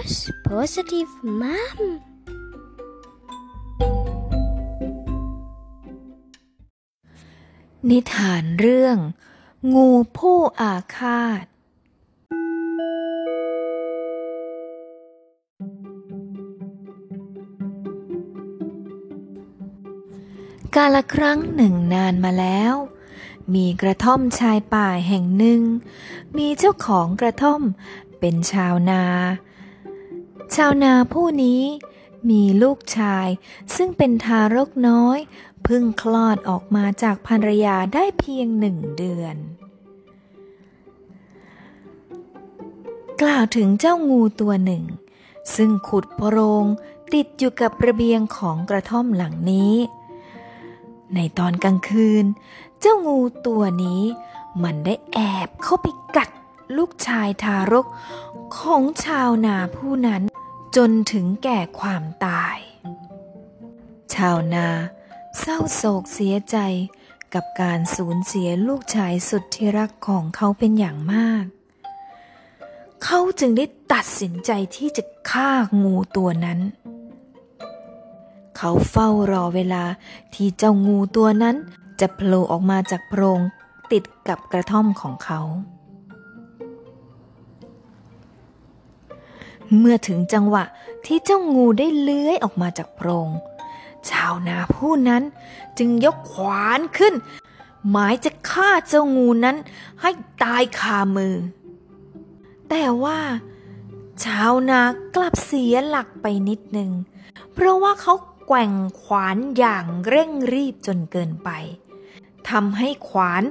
[0.00, 1.78] Rose Positive Mom
[7.88, 8.96] นิทานเรื่อง
[9.74, 11.44] งูผู้อาฆาต
[20.74, 22.74] กาละครั้งหนึ่งนานมาแล้ว
[23.54, 25.62] มีกระท่อมชายป่าแห่งหนึ่ง
[26.36, 27.62] มีเจ้าของกระท่อม
[28.18, 29.04] เป็นชาวนา
[30.56, 31.62] ชาวนาผู้นี้
[32.30, 33.28] มีลูกชาย
[33.76, 35.18] ซึ่งเป็นทารกน้อย
[35.64, 39.36] เพิ่งคลอดออกมาจากภรรยาได้เพียงหนึ่งเดือน
[43.22, 44.84] กล่าวถึงเจ้างูตัวหนึ่ง
[45.54, 46.64] ซึ่งขุดโพรง
[47.12, 49.74] ติดอยู่กับระเบียงของกระท่อมหลังนี้
[51.14, 52.24] ในตอนกลางคืน
[52.80, 54.02] เจ้างูตัวนี้
[54.62, 56.28] มันได้แอบเข้าไปกัด
[56.76, 57.86] ลูกชายทารก
[58.56, 60.22] ของชาวนาผู้นั้น
[60.76, 62.58] จนถึงแก่ความตาย
[64.14, 64.68] ชาวนา
[65.40, 66.56] เศร้าโศกเสียใจ
[67.34, 71.44] กับการสูญเสียลูกชายสุดที่รักของเขาเป็นอย่างมาก
[73.04, 75.50] เขาจึงได้ตัดสินใจที่จะฆ่า
[75.82, 76.60] งูตัวนั้น
[78.56, 79.84] เขาเฝ้ารอเวลา
[80.34, 81.56] ที่เจ้างูตัวนั้น
[82.00, 83.40] จะโผล่ออกมาจากโพรง
[83.92, 85.40] ติดกับกระท่อมของเขา
[89.78, 90.64] เมื่อถึงจังหวะ
[91.06, 93.28] ที่เจ้างูได้เลื้อยออกมาจากโพรง
[94.08, 95.22] ชาวนาผู้นั้น
[95.78, 97.14] จึงยกขวานขึ้น
[97.90, 99.56] หมายจะฆ่าเจ้างูนั้น
[100.00, 100.10] ให้
[100.42, 101.34] ตายคามือ
[102.68, 103.20] แต่ว่า
[104.24, 104.80] ชาวนา
[105.16, 106.90] กลับเสียหลักไปนิดหนึ่ง
[107.52, 108.14] เพราะว่าเขา
[108.46, 111.50] แกว่งขวานอย่างเร่งรีบจนเกินไป
[112.50, 113.42] ทำให้ขวาน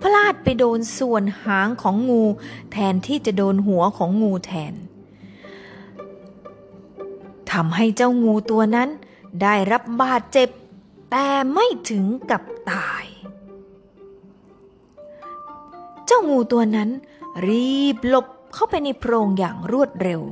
[0.00, 2.22] พลาดไปโดนส่วนหางของงู
[2.72, 4.74] แทนที่จะโดนหัวของงูแทน
[7.52, 8.88] ทำให้เจ้างูตัวนั้น
[9.42, 10.48] ได้รับบาดเจ็บ
[11.10, 13.04] แต่ไม่ถึงกับตาย
[16.06, 16.90] เจ้างูตัวนั้น
[17.48, 20.22] รีบหลบเข้าไปในโพรงอย่างรวดเร็ว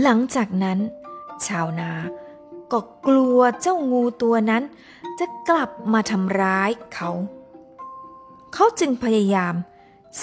[0.00, 0.78] หลังจากนั้น
[1.46, 1.90] ชาวนา
[2.72, 4.62] ก็กลัวเจ้างูตัวนั้น
[5.18, 7.10] จะกลับมาทำร้ายเขา
[8.52, 9.54] เขาจึงพยายาม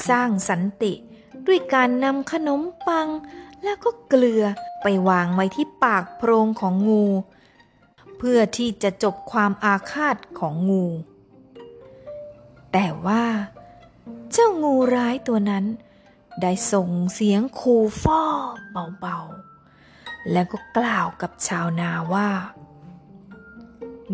[0.08, 0.94] สร้างสันติ
[1.48, 3.08] ด้วยการนำขนมปัง
[3.64, 4.44] แล้วก็เกลือ
[4.82, 7.06] ไปวางไว้ที่ปากโพรงของงู
[8.18, 10.86] เพื่อที่จะจบความอาฆาตของงู
[12.74, 13.26] แต่ว่า
[14.32, 15.66] เจ้างูร้ายตัวนั้น
[16.42, 18.24] ได้ส่งเสียงคูฟ่อ
[19.00, 22.30] เบาๆ แล้วก็กล่าวกับชาวนาว่า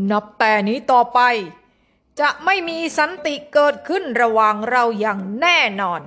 [0.10, 1.20] นับแต่นี้ต่อไป
[2.20, 6.02] จะไม่มีสันติเกิดขึ้นระหว่างเราอย่างแน่นอน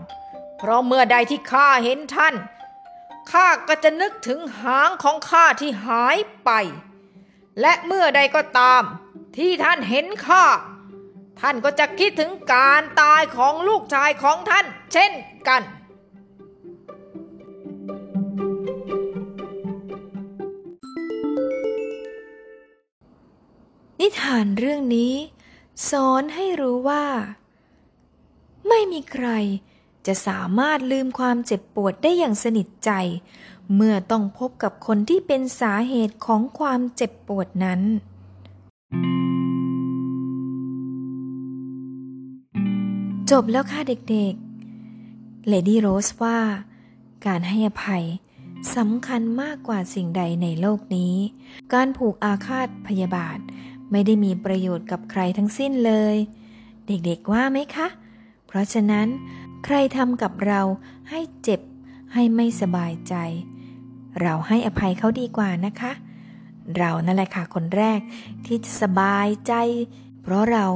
[0.57, 2.35] เพราะเมื่อใดที่ข้าเห็นท่าน
[3.33, 6.51] ข้าก็จะนึกถึงหางของข้าที่หายไป
[7.61, 8.83] และเมื่อใดก็ตาม
[9.37, 10.45] ที่ท่านเห็นข้า
[11.41, 15.13] ท่านก็จะคิดถึงการตายของลูกชายของท่าน เช่น
[15.49, 15.63] กัน
[24.01, 25.15] นิทานเรื่องนี้
[25.91, 27.05] สอนให้รู้ว่า
[28.69, 29.29] ไม่มีใคร
[30.07, 32.91] จะสามารถลืมความเจ็บปวดได้อย่างสนิทใจ
[33.75, 37.81] เมื่อต้องพบกับคนที่เป็นสาเหตุของความเจ็บปวดนั้น
[43.31, 46.39] จบแล้วค่ะเด็กๆ เลดี้โรสว่า
[47.27, 48.05] การให้อภัย
[48.77, 51.15] สำคัญมากกว่าสิ่งใดในโลกนี้
[51.73, 53.39] การผูกอาฆาตพยาบาท
[53.91, 56.17] ไม่ได้มีประโยชน์กับใครทั้งสิ้นเลย
[56.87, 57.89] เด็กๆว่าไหมคะ
[58.47, 59.09] เพราะฉะนั้น
[59.69, 60.61] ใครทำกับเรา
[61.11, 61.61] ให้เจ็บ
[62.13, 63.15] ให้ไม่สบายใจ
[64.21, 65.93] เราให้อภัยเขาดีกว่านะคะ
[66.77, 68.01] เรานั่นแหละค่ะคนแรก
[68.47, 69.53] ที่จะสบายใจ
[70.23, 70.67] เพราะเรา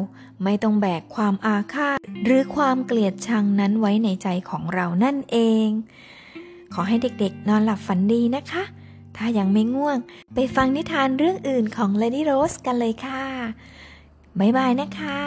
[0.45, 5.67] ไม่ต้องแบกความอาฆาตหรือความเกลียดชังนั้นไว้ในใจของเรานั่นเอง
[6.73, 8.65] ขอให้เด็กๆ นอนหลับฝันดีนะคะ
[9.17, 9.99] ถ้ายังไม่ง่วง
[10.35, 13.25] ไปฟังนิทานเรื่องอื่นของ Lady Rose กันเลยค่ะ
[14.39, 15.21] บ๊ายบายนะคะ